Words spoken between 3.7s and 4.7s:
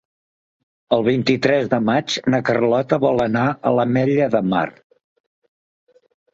a l'Ametlla de Mar.